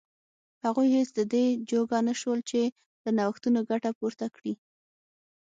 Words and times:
هغوی 0.65 0.87
هېڅ 0.97 1.09
د 1.17 1.21
دې 1.33 1.45
جوګه 1.71 1.97
نه 2.07 2.13
شول 2.21 2.39
چې 2.49 2.61
له 3.03 3.09
نوښتونو 3.19 3.59
ګټه 3.71 3.89
پورته 3.97 4.25
کړي. 4.35 4.53